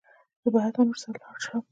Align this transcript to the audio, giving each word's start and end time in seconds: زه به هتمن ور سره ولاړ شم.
زه 0.41 0.47
به 0.53 0.59
هتمن 0.65 0.87
ور 0.87 0.97
سره 1.03 1.17
ولاړ 1.19 1.37
شم. 1.45 1.61